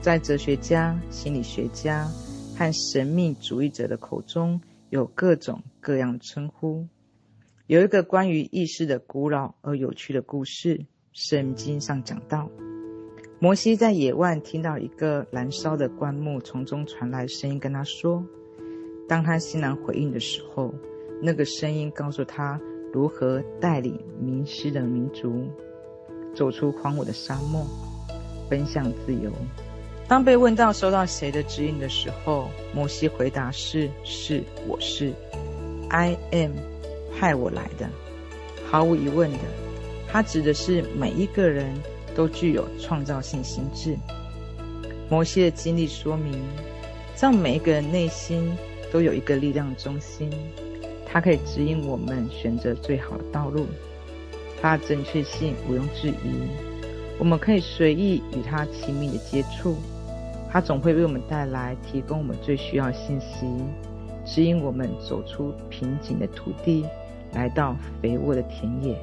[0.01, 2.11] 在哲学家、心理学家
[2.57, 4.59] 和神秘主义者的口中
[4.89, 6.87] 有各种各样的称呼。
[7.67, 12.49] 有一个关于意识的古老而有趣的故事，圣经上讲到，
[13.41, 18.25] 摩西在野外听到一个燃烧的棺木从中传来声音，跟他说
[19.09, 20.73] ：“当他欣然回应的时候，
[21.21, 22.61] 那个声音告诉他
[22.93, 25.49] 如何带领迷失的民族
[26.37, 27.67] 走出荒芜的沙漠，
[28.49, 29.33] 奔向自由。”
[30.07, 35.13] 当被问到收到谁的指引的时候，摩西回答是：“是，我是
[35.91, 36.53] ，I am。”
[37.19, 37.89] 派我来的，
[38.71, 39.39] 毫无疑问的，
[40.07, 41.73] 他指的是每一个人
[42.15, 43.97] 都具有创造性心智。
[45.09, 46.39] 摩西的经历说明，
[47.15, 48.53] 在每一个人内心
[48.93, 50.31] 都有一个力量中心，
[51.07, 53.67] 它可以指引我们选择最好的道路。
[54.61, 56.49] 它的正确性毋庸置疑，
[57.19, 59.77] 我们可以随意与它亲密的接触，
[60.51, 63.47] 它总会为我们带来提供我们最需要的信息，
[64.27, 66.85] 指引我们走出瓶颈的土地。
[67.37, 68.99] 来到肥沃的田野，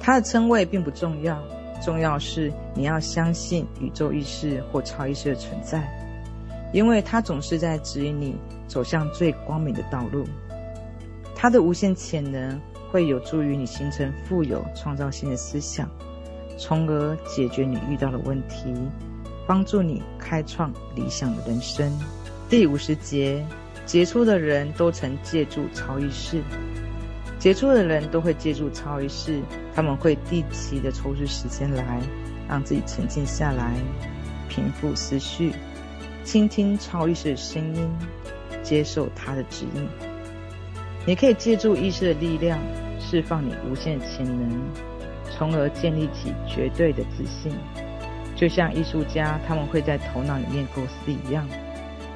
[0.00, 1.40] 它的称谓并不重要，
[1.80, 5.88] 重要是你要相信宇宙意识或超意识的存在，
[6.72, 8.34] 因为它总是在指引你
[8.66, 10.24] 走向最光明的道路。
[11.36, 12.60] 它的无限潜能
[12.90, 15.88] 会有助于你形成富有创造性的思想，
[16.58, 18.74] 从而解决你遇到的问题，
[19.46, 21.96] 帮助你开创理想的人生。
[22.50, 23.46] 第五十节，
[23.86, 26.42] 杰出的人都曾借助超意识。
[27.38, 29.40] 杰出的人都会借助超意识，
[29.74, 32.00] 他们会定期的抽出时间来，
[32.48, 33.74] 让自己沉静下来，
[34.48, 35.52] 平复思绪，
[36.24, 37.88] 倾听超意识的声音，
[38.62, 39.88] 接受它的指引。
[41.06, 42.58] 你可以借助意识的力量，
[42.98, 44.60] 释放你无限潜能，
[45.30, 47.52] 从而建立起绝对的自信。
[48.34, 51.48] 就像艺术家他们会在头脑里面构思一样，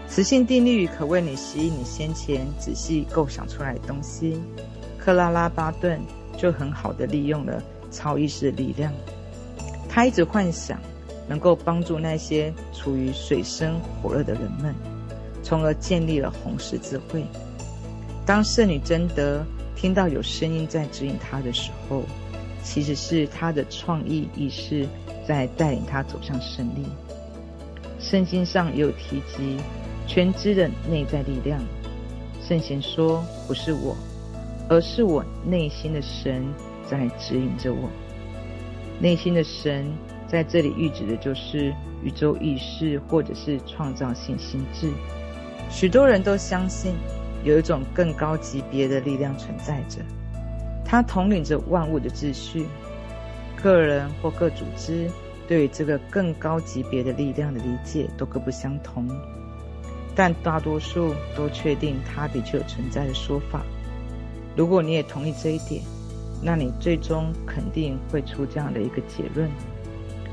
[0.09, 4.41] 磁性定律可为你吸引你先前仔细构想出来的东西。
[5.05, 6.01] 克拉拉巴顿
[6.39, 8.93] 就很好的利用了超意识的力量，
[9.89, 10.79] 他一直幻想
[11.29, 14.73] 能够帮助那些处于水深火热的人们，
[15.43, 17.25] 从而建立了红十字会。
[18.25, 19.45] 当圣女贞德
[19.75, 22.05] 听到有声音在指引她的时候，
[22.63, 24.87] 其实是她的创意意识
[25.27, 26.87] 在带领她走向胜利。
[27.99, 29.59] 圣经上也有提及，
[30.07, 31.61] 全知的内在力量。
[32.47, 33.97] 圣贤说：“不是我，
[34.69, 36.45] 而是我内心的神
[36.89, 37.89] 在指引着我。
[39.01, 39.93] 内心的神
[40.27, 44.91] 在这里喻指的就是宇宙意识，或者是创造性心智。
[45.71, 46.95] 许多人都相信
[47.45, 50.01] 有一种更高级别的力量存在着，
[50.85, 52.67] 它统领着万物的秩序。
[53.63, 55.11] 个人或各组织。”
[55.49, 59.07] 对于这个更高级别的力量的理解都各不相同，
[60.15, 63.61] 但大多数都确定它的确有存在的说法。
[64.57, 65.83] 如果你也同意这一点，
[66.43, 69.51] 那你最终肯定会出这样的一个结论：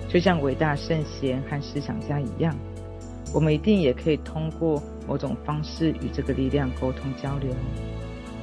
[0.07, 2.55] 就像伟大圣贤和思想家一样，
[3.33, 7.49] 我们一定也可以通过某种方式与这个力量沟通交流。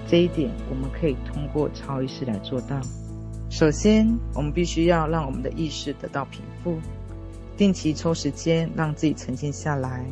[0.09, 2.81] 这一点我们可以通过超意识来做到。
[3.51, 6.79] 首先，我们必须要让我们的意识得到平复，
[7.57, 10.05] 定期抽时间让自己沉静下来，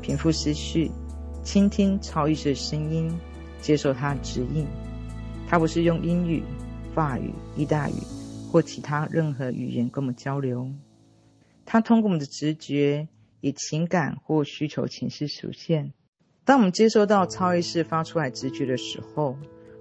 [0.00, 0.90] 平复思绪，
[1.42, 3.10] 倾听超意识的声音，
[3.60, 4.66] 接受它的指引。
[5.52, 6.42] 它不是用英语、
[6.94, 7.92] 法语、意大语
[8.50, 10.72] 或其他任何语言跟我们交流，
[11.66, 13.06] 它通过我们的直觉，
[13.42, 15.92] 以情感或需求形式出现。
[16.46, 19.36] 当我们接收到超意识发出来直觉的时候，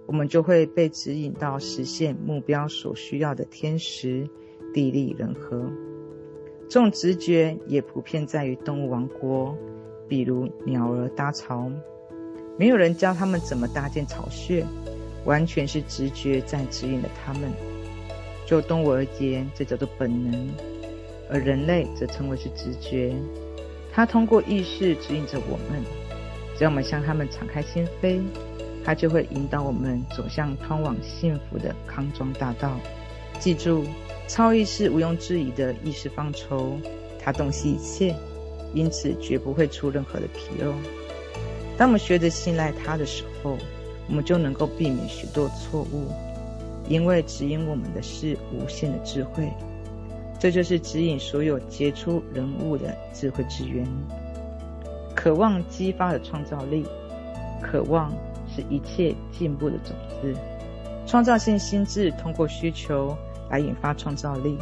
[0.07, 4.30] 我们就会被指引到实现目标所需要的天时、
[4.74, 5.72] 地利、人和。
[6.69, 9.57] 这种直觉也普遍在于动物王国，
[10.09, 11.72] 比如鸟儿搭巢，
[12.59, 14.65] 没有人教他们怎么搭建巢穴，
[15.26, 17.51] 完全是直觉在指引了他们。
[18.45, 20.49] 就动物而言，这叫做本能；
[21.30, 23.13] 而人类则称为是直觉，
[23.93, 25.84] 它通过意识指引着我们。
[26.57, 28.22] 只要我们向他们敞开心扉。
[28.84, 32.80] 它就会引导我们走向通往幸福的康庄大道。
[33.39, 33.86] 记住，
[34.28, 36.80] 超意识毋庸置疑的意识范畴，
[37.24, 38.15] 它洞悉一切，
[38.74, 40.74] 因此绝不会出任何的纰漏。
[41.78, 43.55] 当我们学着信赖它的时候，
[44.12, 46.12] 我们就能够避免许多错误，
[46.88, 49.51] 因为指引我们的是无限的智慧。
[50.38, 53.88] 这就是指引所有杰出人物的智慧之源。
[55.16, 56.86] 渴望激发的创造力，
[57.59, 58.14] 渴望。
[58.53, 60.36] 是一切进步的种子。
[61.07, 63.16] 创造性心智通过需求
[63.49, 64.57] 来引发创造力。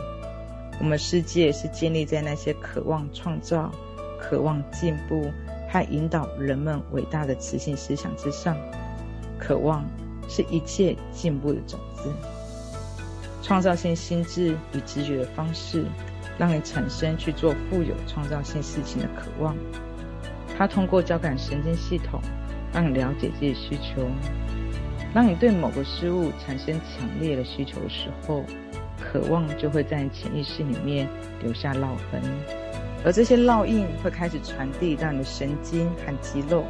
[0.79, 3.71] 我们世界是建立在那些渴望创造、
[4.19, 5.31] 渴望进步
[5.71, 8.55] 和引导人们伟大的磁性思想之上。
[9.39, 9.83] 渴望
[10.27, 12.11] 是一切进步的种子。
[13.41, 15.85] 创造性心智与直觉的方式，
[16.37, 19.55] 让你产生去做富有创造性事情的渴望。
[20.57, 22.19] 它通过交感神经系统。
[22.71, 24.07] 让你了解自己的需求，
[25.11, 28.45] 当你对某个事物产生强烈的需求的时候，
[29.01, 31.09] 渴望就会在你潜意识里面
[31.41, 32.21] 留下烙痕，
[33.03, 36.63] 而这些烙印会开始传递到你的神经和肌肉，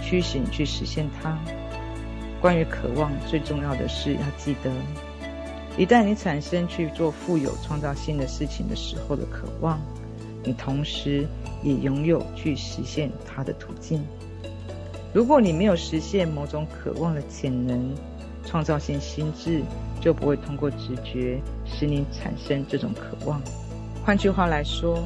[0.00, 1.36] 驱使你去实现它。
[2.42, 4.70] 关于渴望，最重要的是要记得，
[5.78, 9.80] 一旦你产生去做富有创造性的事情的时候的渴望，
[10.42, 11.24] 你同时
[11.62, 14.04] 也拥有去实现它的途径。
[15.14, 17.94] 如果你没有实现某种渴望的潜能，
[18.44, 19.62] 创造性心智
[20.00, 23.40] 就不会通过直觉使你产生这种渴望。
[24.04, 24.98] 换句话来说，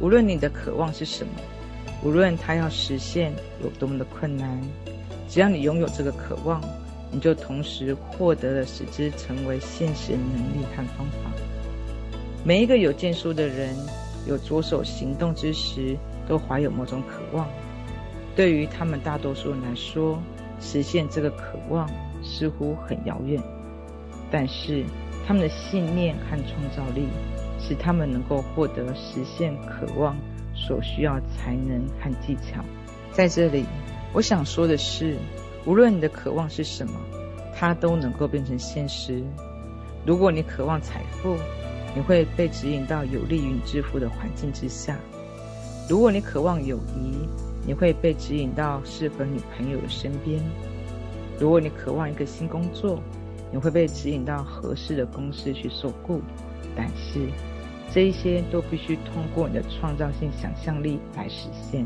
[0.00, 1.32] 无论你的渴望是什么，
[2.02, 3.32] 无论它要实现
[3.62, 4.60] 有多么的困难，
[5.28, 6.60] 只要你拥有这个渴望，
[7.10, 11.30] 你就同时获得了使之成为现实的能力和方法。
[12.44, 13.74] 每一个有建树的人，
[14.26, 15.96] 有着手行动之时，
[16.28, 17.48] 都怀有某种渴望。
[18.36, 20.18] 对于他们大多数人来说，
[20.60, 21.88] 实现这个渴望
[22.22, 23.42] 似乎很遥远，
[24.30, 24.84] 但是
[25.26, 27.06] 他们的信念和创造力
[27.58, 30.16] 使他们能够获得实现渴望
[30.54, 32.62] 所需要才能和技巧。
[33.12, 33.64] 在这里，
[34.14, 35.16] 我想说的是，
[35.66, 36.94] 无论你的渴望是什么，
[37.52, 39.20] 它都能够变成现实。
[40.06, 41.36] 如果你渴望财富，
[41.96, 44.94] 你会被指引到有利于你致富的环境之下；
[45.88, 47.26] 如果你渴望友谊，
[47.66, 50.40] 你会被指引到适合女朋友的身边。
[51.40, 53.00] 如果你渴望一个新工作，
[53.50, 56.20] 你会被指引到合适的公司去受雇。
[56.76, 57.26] 但是，
[57.92, 61.84] 这一些都必须通过你的创造性想象力来实现。